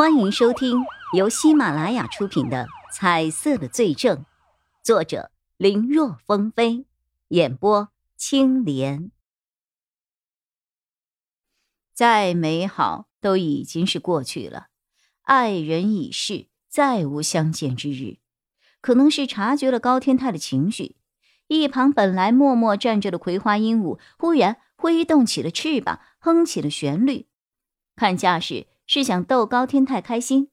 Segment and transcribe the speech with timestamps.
[0.00, 4.16] 欢迎收听由喜马拉雅出品的《彩色的罪证》，
[4.82, 6.86] 作者林若风飞，
[7.28, 9.10] 演播青莲。
[11.92, 14.68] 再美好都已经是过去了，
[15.20, 18.16] 爱人已逝，再无相见之日。
[18.80, 20.96] 可能是察觉了高天泰的情绪，
[21.46, 27.26] 一旁本来默默站着的葵花鹦鹉忽然挥动起了翅膀，哼起了旋律，
[27.94, 28.68] 看架势。
[28.92, 30.50] 是想逗高天泰开心。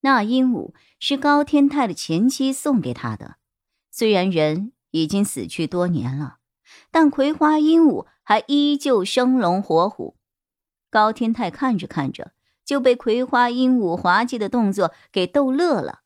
[0.00, 3.36] 那鹦鹉是高天泰的前妻送给他的，
[3.92, 6.38] 虽然人已经死去多年了，
[6.90, 10.16] 但葵花鹦鹉还依旧生龙活虎。
[10.90, 12.32] 高天泰看着看着，
[12.64, 16.00] 就被葵花鹦鹉滑稽的动作给逗乐了。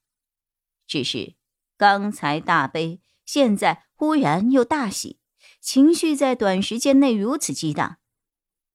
[0.87, 1.37] 只是
[1.79, 5.19] 刚才大悲，现在忽然又大喜，
[5.63, 7.97] 情绪在短时间内如此激荡。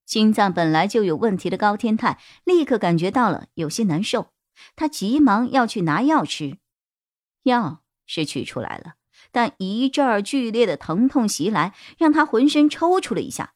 [0.08, 4.30] 心脏本来就有问题的高天泰立刻感觉到了有些难受，
[4.78, 6.58] 他急忙要去拿药吃。
[7.44, 8.94] 药是取出来了，
[9.34, 13.54] 但一阵儿剧烈的疼痛袭来，让他浑身抽搐了一下，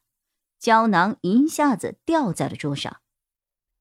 [0.59, 2.97] 胶囊一下子掉在了桌上。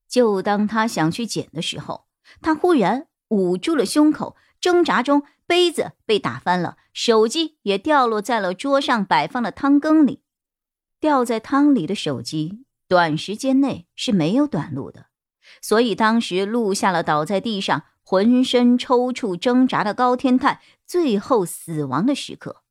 [0.07, 2.05] 就当他想去捡的时候，
[2.41, 10.23] 他忽然捂住了胸口，挣扎中杯子被打翻了，手机也掉落在了桌上摆放的汤羹里。
[11.01, 15.07] 掉在汤里的手机，短时间内是没有短路的，
[15.59, 22.61] 所以当时录下了倒在地上、浑身抽搐、挣扎的高天泰最后死亡的时刻。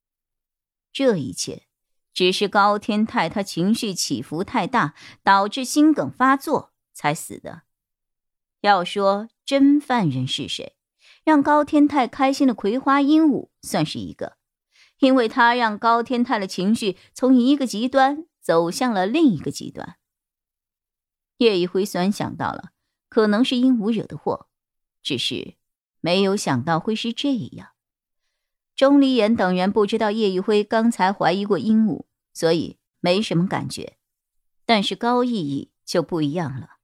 [0.93, 1.65] 这一切，
[2.15, 4.95] 只是高天泰他情绪起伏太大，
[5.25, 7.63] 导致心梗发作才死的。
[8.61, 10.77] 要说真犯人是谁，
[11.25, 14.37] 让高天泰开心的葵花鹦鹉算是一个。
[15.01, 19.97] 因为他让高天泰的情绪从一个极端走向了另一个极端。
[21.39, 22.71] 叶一辉虽然想到了
[23.09, 24.47] 可能是鹦鹉惹的祸，
[25.03, 25.55] 只是
[26.01, 27.71] 没有想到会是这样。
[28.77, 33.97] 钟离言等人不知道叶一辉刚才怀疑过鹦鹉，所以没什么感觉。
[34.65, 36.77] 但是高逸逸就不一样了，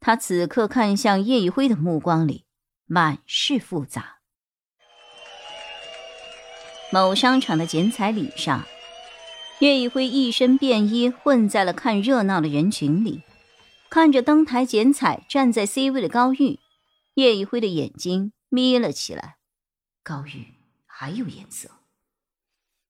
[0.00, 2.44] 他此刻看向叶一辉的目光里
[2.86, 4.13] 满是复杂。
[6.94, 8.64] 某商场的剪彩礼上，
[9.58, 13.22] 岳一辉一身便衣混在了看热闹的人群里，
[13.90, 16.60] 看着登台剪彩站在 C 位的高玉，
[17.14, 19.38] 叶一辉的眼睛眯了起来。
[20.04, 20.54] 高玉
[20.86, 21.68] 还有颜色。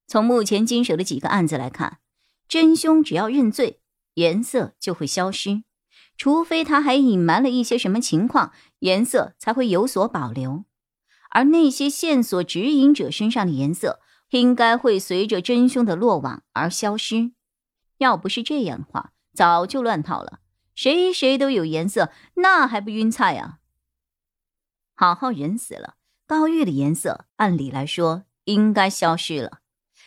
[0.07, 2.01] 从目前经手的几个案子来看，
[2.47, 3.81] 真凶只要认罪，
[4.17, 5.63] 颜色就会消失，
[6.19, 10.67] 除非他还隐瞒了一些什么情况，颜色才会有所保留。
[11.34, 14.00] 而那些线索指引者身上的颜色，
[14.31, 17.33] 应该会随着真凶的落网而消失。
[17.99, 20.39] 要不是这样的话，早就乱套了。
[20.77, 23.59] 谁谁都有颜色，那还不晕菜啊？
[24.94, 29.59] 好好人死了，高玉的颜色按理来说应该消失了，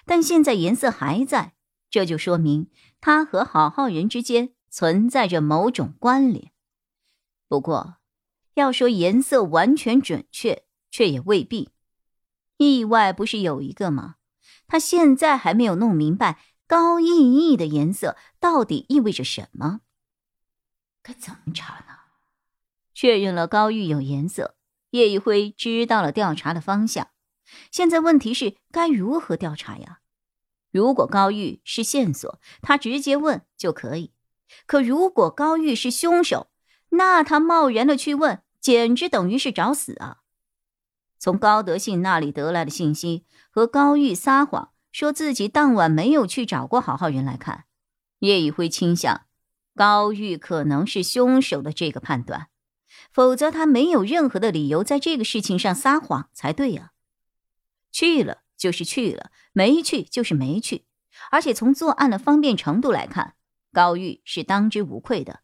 [0.05, 1.55] 但现在颜色还在，
[1.89, 2.69] 这就说明
[3.01, 6.51] 他和好好人之间存在着某种关联。
[7.49, 7.95] 不过，
[8.53, 10.66] 要说颜色完全准确。
[10.97, 11.69] 却也未必，
[12.57, 14.15] 意外不是有一个吗？
[14.65, 19.81] 他现在还没有弄明白高熠熠的颜色到底意味着什么。
[21.03, 21.97] 该怎么查呢？
[22.95, 24.55] 确认了高玉有颜色，
[24.89, 27.09] 叶一辉知道了调查的方向。
[27.69, 29.99] 现在问题是该如何调查呀？
[30.71, 34.13] 如果高玉是线索，他直接问就可以；
[34.65, 36.49] 可如果高玉是凶手，
[36.89, 40.21] 那他贸然的去问，简直等于是找死啊！
[41.19, 47.65] 从高德信那里得来的信息和高玉撒谎说自己当晚没有去找过好好人来看，
[48.19, 49.25] 叶宇辉倾向
[49.75, 52.47] 高玉可能是凶手的这个判断，
[53.11, 56.93] 否则他没有任何的理由在这个事情上撒谎才对呀。
[57.91, 60.85] 去了就是去了，没去就是没去，
[61.31, 63.35] 而且从作案的方便程度来看，
[63.71, 65.41] 高玉是当之无愧的，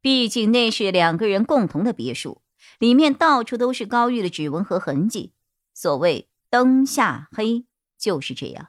[0.00, 2.42] 毕竟那是两个人共同的别墅。
[2.78, 5.32] 里面到处都是高玉的指纹和痕迹，
[5.74, 7.66] 所谓灯下黑
[7.98, 8.68] 就是这样。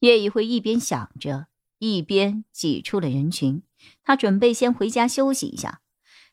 [0.00, 1.46] 叶一辉一边想着，
[1.78, 3.62] 一边挤出了人群。
[4.04, 5.80] 他准备先回家休息一下。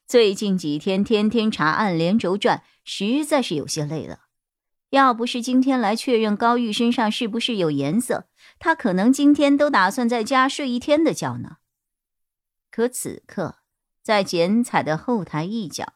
[0.07, 4.21] 最近几天天天查案连轴转，实在是有些累了。
[4.89, 8.27] 要不是今天来确认高玉身上是不是有颜色，
[8.57, 11.57] 他可能今天都打算在家睡一天的觉呢。
[12.71, 13.57] 可此刻，
[14.01, 15.93] 在剪彩的后台一角。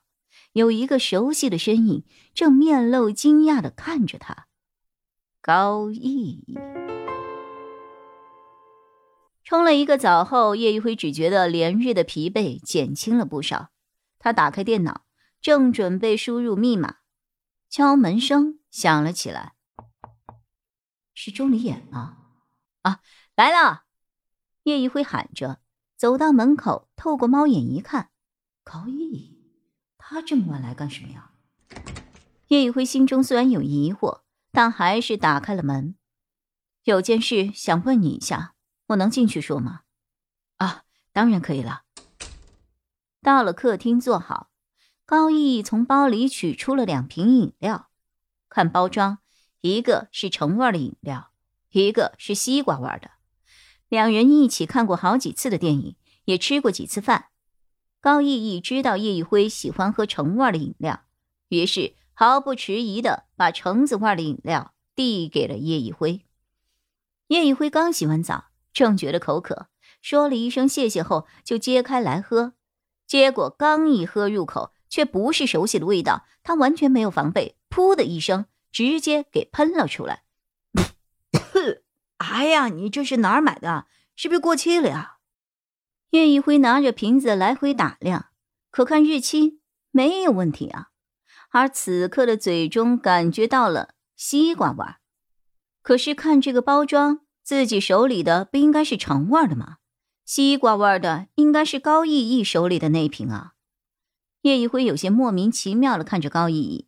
[0.54, 4.48] 有一个熟悉的身影正面露惊讶的看着他，
[5.42, 6.44] 高毅。
[9.44, 13.72] 冲了一个澡后，叶一辉只觉得连日的疲惫减轻了不少。
[14.20, 15.06] 他打开电脑，
[15.42, 16.98] 正准备输入密码，
[17.70, 19.54] 敲门声响了起来。
[21.16, 22.18] 是钟离眼吗！
[22.84, 23.02] 啊，
[23.36, 23.84] 来了！
[24.64, 25.60] 叶一辉喊着，
[25.98, 28.12] 走到门口，透过猫眼一看，
[28.64, 29.33] 高毅，
[30.06, 31.32] 他这么晚来干什么呀？
[32.50, 34.20] 叶一辉心中虽然有疑惑，
[34.52, 35.96] 但还是打开了门。
[36.84, 38.54] 有件事想问你一下，
[38.88, 39.84] 我能进去说吗？
[40.58, 40.84] 啊，
[41.14, 41.84] 当然可以了。
[43.22, 44.50] 到了客厅，坐好。
[45.06, 47.90] 高毅从包里取出了两瓶饮料，
[48.50, 49.20] 看包装，
[49.62, 51.32] 一个是橙味的饮料，
[51.72, 53.12] 一个是西瓜味的。
[53.88, 55.96] 两人一起看过好几次的电影，
[56.26, 57.30] 也吃过几次饭。
[58.04, 61.04] 高毅毅知道叶一辉喜欢喝橙味的饮料，
[61.48, 66.26] 于是毫不迟疑的把橙子味的饮料递给了叶一辉。
[67.28, 69.68] 叶一辉刚洗完澡，正觉得口渴，
[70.02, 72.56] 说了一声谢谢后，就揭开来喝。
[73.08, 80.24] 结果刚一喝入口，却不是熟悉的味道，他完全没有防备，噗的一声，直接给喷了出来。
[82.18, 83.86] 哎呀，你这是哪儿买的？
[84.18, 85.13] 是不是过期了呀？
[86.14, 88.28] 叶一辉拿着瓶子来回打量，
[88.70, 90.90] 可看日期没有问题啊。
[91.50, 94.98] 而此刻的嘴中感觉到了西瓜味儿
[95.82, 99.78] 可是看这个包装，自己手里的不应该是橙味的吗？
[100.24, 103.54] 西瓜味的应该是高逸逸手里的那瓶啊！
[104.44, 106.88] 叶一辉有些莫名其妙的看着高逸逸，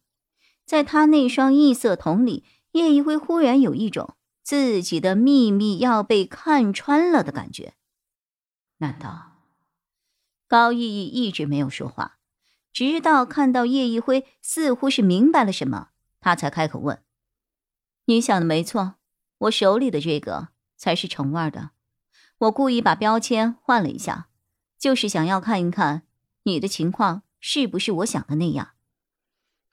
[0.67, 2.43] 在他那双异色瞳里，
[2.73, 4.13] 叶一辉忽然有一种
[4.43, 7.73] 自己的秘密要被看穿了的感觉。
[8.77, 9.31] 难道？
[10.47, 12.17] 高逸逸一直没有说话，
[12.71, 15.89] 直到看到叶一辉似乎是明白了什么，
[16.19, 17.01] 他才开口问
[18.05, 18.95] ：“你想的没错，
[19.39, 21.71] 我手里的这个才是橙味的。”
[22.39, 24.27] 我故意把标签换了一下，
[24.77, 26.03] 就是想要看一看
[26.43, 28.73] 你的情况是不是我想的那样。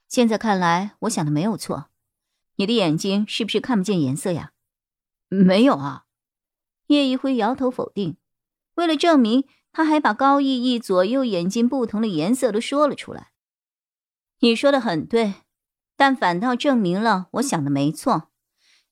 [0.06, 1.88] 现在看来，我想的没有错。
[2.56, 4.52] 你的眼睛是不是看不见颜色呀？
[5.28, 6.06] 没有啊。
[6.86, 8.16] 叶一辉摇头否定。
[8.74, 13.32] 为了证明，他还把高逸逸左右眼睛不同的颜色都说了出来。
[14.40, 15.34] 你说的很对，
[15.96, 18.30] 但反倒证明了我想的没错。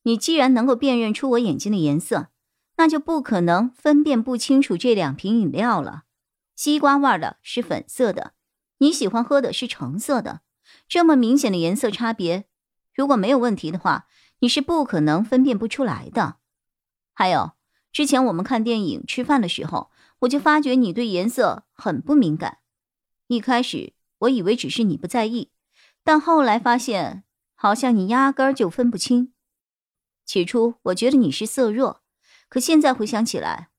[0.03, 2.29] 你既然能够辨认出我眼睛的颜色。
[2.77, 6.05] 那就不可能分辨不清楚这两瓶饮料了。
[6.57, 8.33] 西瓜味的是粉色的，
[8.79, 10.41] 你喜欢喝的是橙色的。
[10.89, 12.47] 这么明显的颜色差别，
[12.95, 14.07] 如果没有问题的话，
[14.39, 16.37] 你是不可能分辨不出来的。
[17.13, 17.53] 还有，
[17.93, 19.91] 之前我们看电影、吃饭的时候，
[20.21, 22.59] 我就发觉你对颜色很不敏感。
[23.27, 25.51] 一开始我以为只是你不在意，
[26.05, 29.33] 但后来发现，好像你压根儿就分不清。
[30.25, 32.03] 起初我觉得你是色弱。
[32.49, 33.71] 可现在回想起来，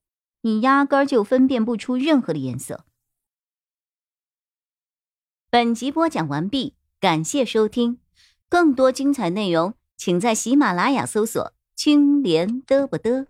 [0.41, 2.85] 你压根儿就分辨不出任何的颜色。
[5.49, 7.99] 本集播讲完毕，感谢收听，
[8.47, 13.27] 更多精彩内容，请在喜马拉雅搜索“青莲嘚不嘚”。